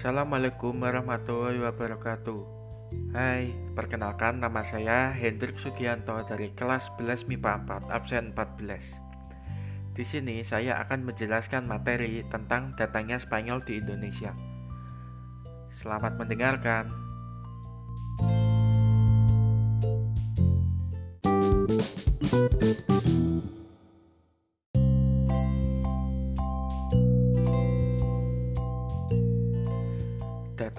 [0.00, 2.40] Assalamualaikum warahmatullahi wabarakatuh.
[3.12, 8.80] Hai, perkenalkan nama saya Hendrik Sugianto dari kelas 11 MIPA 4 absen 14
[9.92, 14.32] Di sini saya akan menjelaskan materi tentang datangnya Spanyol di Indonesia.
[15.68, 17.09] Selamat mendengarkan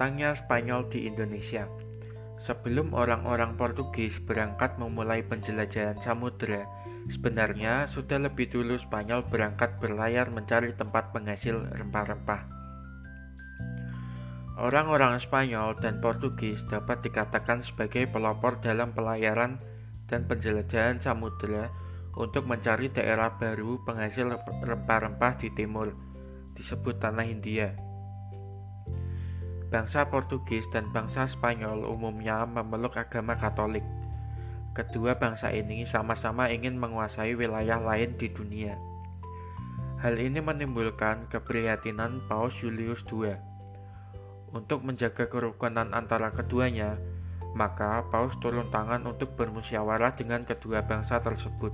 [0.02, 1.62] Datangnya Spanyol di Indonesia
[2.42, 6.66] Sebelum orang-orang Portugis berangkat memulai penjelajahan samudera,
[7.06, 12.50] sebenarnya sudah lebih dulu Spanyol berangkat berlayar mencari tempat penghasil rempah-rempah.
[14.58, 19.62] Orang-orang Spanyol dan Portugis dapat dikatakan sebagai pelopor dalam pelayaran
[20.10, 21.70] dan penjelajahan samudera
[22.18, 24.34] untuk mencari daerah baru penghasil
[24.66, 25.94] rempah-rempah di timur,
[26.58, 27.91] disebut tanah India.
[29.72, 33.80] Bangsa Portugis dan bangsa Spanyol umumnya memeluk agama Katolik.
[34.76, 38.76] Kedua bangsa ini sama-sama ingin menguasai wilayah lain di dunia.
[40.04, 43.32] Hal ini menimbulkan keprihatinan Paus Julius II.
[44.52, 47.00] Untuk menjaga kerukunan antara keduanya,
[47.56, 51.72] maka Paus turun tangan untuk bermusyawarah dengan kedua bangsa tersebut.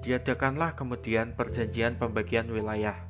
[0.00, 3.05] Diadakanlah kemudian perjanjian pembagian wilayah.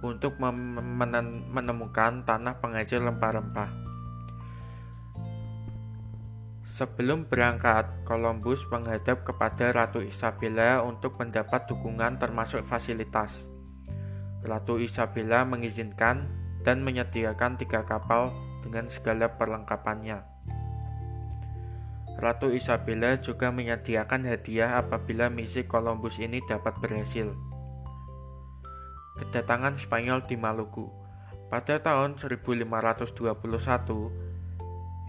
[0.03, 3.71] untuk menemukan tanah penghasil rempah-rempah.
[6.73, 13.45] Sebelum berangkat, Columbus menghadap kepada Ratu Isabella untuk mendapat dukungan termasuk fasilitas.
[14.41, 18.31] Ratu Isabella mengizinkan dan menyediakan tiga kapal
[18.63, 20.23] dengan segala perlengkapannya.
[22.17, 27.35] Ratu Isabella juga menyediakan hadiah apabila misi Columbus ini dapat berhasil.
[29.19, 30.87] Kedatangan Spanyol di Maluku
[31.51, 32.71] pada tahun 1521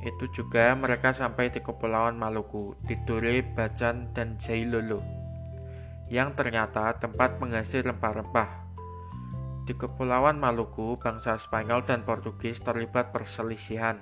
[0.04, 5.00] itu juga mereka sampai di Kepulauan Maluku, di Tidore, Bacan, dan Jailolo,
[6.12, 8.63] yang ternyata tempat penghasil rempah-rempah
[9.64, 13.96] di Kepulauan Maluku, bangsa Spanyol dan Portugis terlibat perselisihan.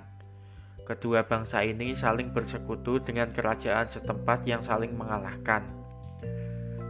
[0.83, 5.63] Kedua bangsa ini saling bersekutu dengan kerajaan setempat yang saling mengalahkan.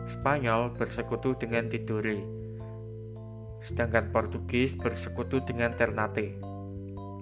[0.10, 2.26] Spanyol bersekutu dengan Tidore,
[3.62, 6.42] sedangkan Portugis bersekutu dengan Ternate.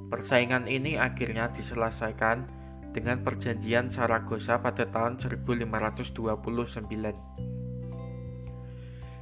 [0.07, 2.47] Persaingan ini akhirnya diselesaikan
[2.95, 7.60] dengan perjanjian Saragossa pada tahun 1529.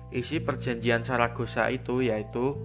[0.09, 2.57] Isi perjanjian Saragossa itu yaitu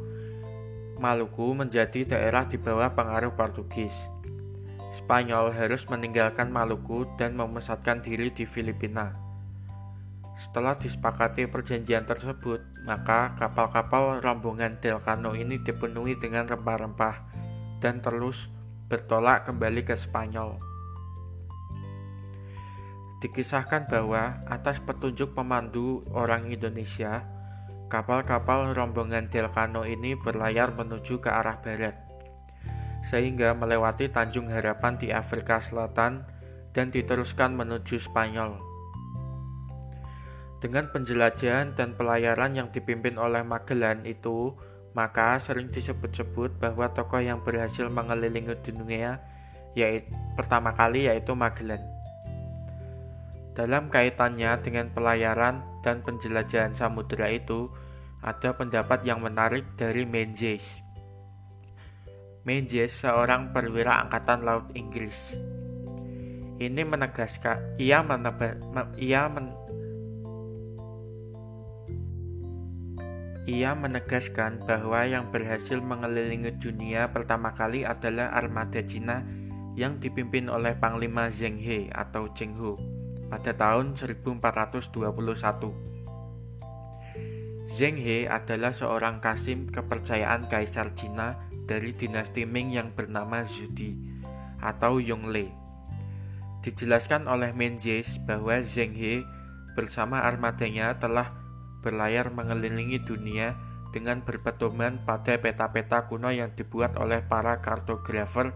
[0.96, 3.92] Maluku menjadi daerah di bawah pengaruh Portugis.
[4.94, 9.10] Spanyol harus meninggalkan Maluku dan memusatkan diri di Filipina.
[10.38, 17.16] Setelah disepakati perjanjian tersebut, maka kapal-kapal rombongan Delcano ini dipenuhi dengan rempah-rempah
[17.82, 18.48] dan terus
[18.86, 20.58] bertolak kembali ke Spanyol.
[23.18, 27.33] Dikisahkan bahwa atas petunjuk pemandu orang Indonesia,
[27.94, 31.94] Kapal-kapal rombongan Delcano ini berlayar menuju ke arah barat,
[33.06, 36.26] sehingga melewati Tanjung Harapan di Afrika Selatan
[36.74, 38.58] dan diteruskan menuju Spanyol.
[40.58, 44.50] Dengan penjelajahan dan pelayaran yang dipimpin oleh Magellan itu,
[44.98, 49.22] maka sering disebut-sebut bahwa tokoh yang berhasil mengelilingi dunia
[49.78, 51.78] yaitu pertama kali yaitu Magellan.
[53.54, 57.70] Dalam kaitannya dengan pelayaran dan penjelajahan samudera itu,
[58.24, 60.80] ada pendapat yang menarik dari Menzies.
[62.48, 65.36] Menzies seorang perwira angkatan laut Inggris.
[66.56, 68.56] Ini menegaskan ia meneba,
[68.96, 69.52] ia men,
[73.44, 79.20] ia menegaskan bahwa yang berhasil mengelilingi dunia pertama kali adalah armada Cina
[79.76, 82.80] yang dipimpin oleh Panglima Zheng He atau Cheng Ho
[83.28, 85.93] pada tahun 1421.
[87.74, 91.34] Zheng He adalah seorang kasim kepercayaan Kaisar Cina
[91.66, 93.98] dari dinasti Ming yang bernama Zudi
[94.62, 95.50] atau Yongle.
[96.62, 99.26] Dijelaskan oleh Menzies bahwa Zheng He
[99.74, 101.34] bersama armadanya telah
[101.82, 103.58] berlayar mengelilingi dunia
[103.90, 108.54] dengan berpedoman pada peta-peta kuno yang dibuat oleh para kartografer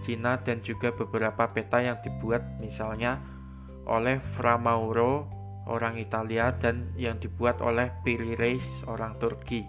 [0.00, 3.20] Cina dan juga beberapa peta yang dibuat misalnya
[3.84, 9.64] oleh Fra Mauro orang Italia dan yang dibuat oleh Piri Reis orang Turki.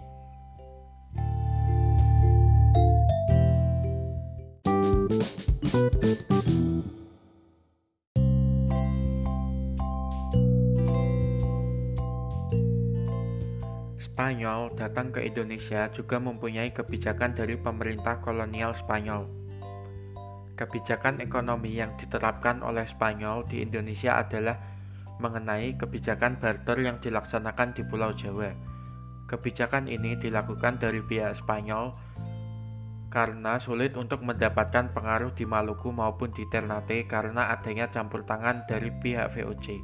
[14.00, 19.28] Spanyol datang ke Indonesia juga mempunyai kebijakan dari pemerintah kolonial Spanyol.
[20.56, 24.75] Kebijakan ekonomi yang diterapkan oleh Spanyol di Indonesia adalah
[25.18, 28.52] mengenai kebijakan barter yang dilaksanakan di Pulau Jawa.
[29.26, 31.96] Kebijakan ini dilakukan dari pihak Spanyol
[33.10, 38.92] karena sulit untuk mendapatkan pengaruh di Maluku maupun di Ternate karena adanya campur tangan dari
[38.92, 39.80] pihak VOC.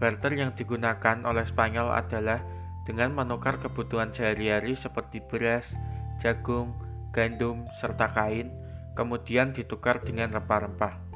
[0.00, 2.40] Barter yang digunakan oleh Spanyol adalah
[2.88, 5.76] dengan menukar kebutuhan sehari-hari seperti beras,
[6.20, 6.72] jagung,
[7.12, 8.48] gandum, serta kain,
[8.96, 11.09] kemudian ditukar dengan rempah-rempah.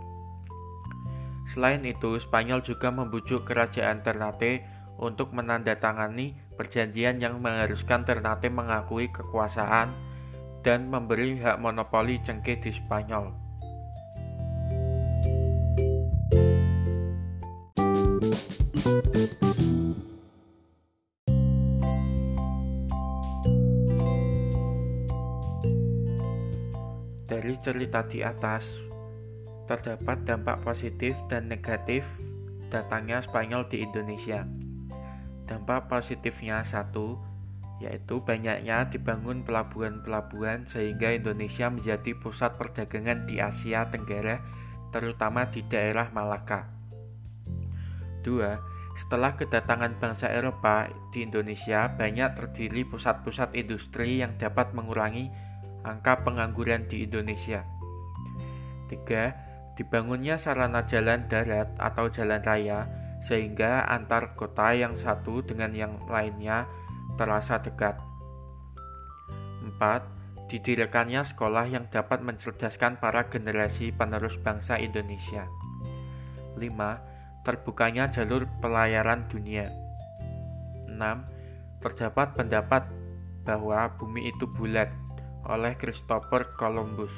[1.44, 4.64] Selain itu, Spanyol juga membujuk kerajaan Ternate
[4.96, 9.90] untuk menandatangani perjanjian yang mengharuskan Ternate mengakui kekuasaan
[10.64, 13.44] dan memberi hak monopoli cengkeh di Spanyol.
[27.28, 28.93] Dari cerita di atas,
[29.64, 32.04] terdapat dampak positif dan negatif
[32.68, 34.44] datangnya Spanyol di Indonesia.
[35.44, 37.20] Dampak positifnya satu,
[37.78, 44.40] yaitu banyaknya dibangun pelabuhan-pelabuhan sehingga Indonesia menjadi pusat perdagangan di Asia Tenggara,
[44.90, 46.70] terutama di daerah Malaka.
[48.24, 48.56] Dua,
[48.94, 55.28] setelah kedatangan bangsa Eropa di Indonesia, banyak terdiri pusat-pusat industri yang dapat mengurangi
[55.84, 57.66] angka pengangguran di Indonesia.
[58.88, 59.53] 3.
[59.74, 62.86] Dibangunnya sarana jalan darat atau jalan raya
[63.18, 66.68] sehingga antar kota yang satu dengan yang lainnya
[67.18, 67.98] terasa dekat.
[69.64, 70.46] 4.
[70.46, 75.48] Didirikannya sekolah yang dapat mencerdaskan para generasi penerus bangsa Indonesia.
[76.54, 79.72] 5 terbukanya jalur pelayaran dunia.
[80.86, 81.00] 6.
[81.82, 82.86] Terdapat pendapat
[83.42, 84.88] bahwa bumi itu bulat
[85.48, 87.12] oleh Christopher Columbus.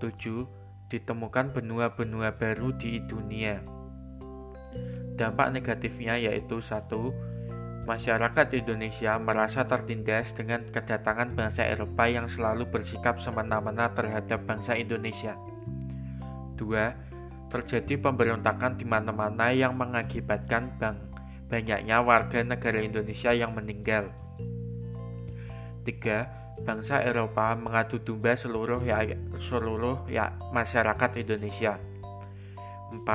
[0.00, 0.61] 7.
[0.92, 3.64] Ditemukan benua-benua baru di dunia.
[5.16, 7.16] Dampak negatifnya yaitu satu,
[7.82, 15.34] Masyarakat Indonesia merasa tertindas dengan kedatangan bangsa Eropa yang selalu bersikap semena-mena terhadap bangsa Indonesia.
[16.54, 20.94] 2 terjadi pemberontakan di mana-mana yang mengakibatkan bang
[21.50, 24.14] banyaknya warga negara Indonesia yang meninggal.
[25.82, 26.41] 3.
[26.60, 29.00] Bangsa Eropa mengadu domba seluruh ya
[29.40, 31.80] seluruh ya masyarakat Indonesia.
[32.92, 33.08] 4.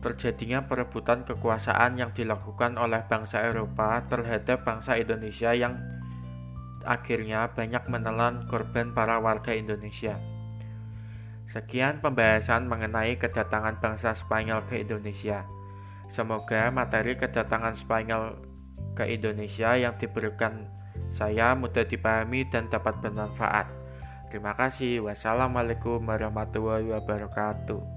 [0.00, 5.80] Terjadinya perebutan kekuasaan yang dilakukan oleh bangsa Eropa terhadap bangsa Indonesia yang
[6.84, 10.20] akhirnya banyak menelan korban para warga Indonesia.
[11.48, 15.44] Sekian pembahasan mengenai kedatangan bangsa Spanyol ke Indonesia.
[16.08, 18.38] Semoga materi kedatangan Spanyol
[18.94, 20.68] ke Indonesia yang diberikan
[21.14, 23.70] saya mudah dipahami dan dapat bermanfaat.
[24.34, 25.06] Terima kasih.
[25.06, 27.93] Wassalamualaikum warahmatullahi wabarakatuh.